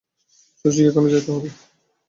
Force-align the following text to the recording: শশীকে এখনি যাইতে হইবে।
শশীকে 0.59 0.89
এখনি 0.89 1.07
যাইতে 1.13 1.29
হইবে। 1.33 1.49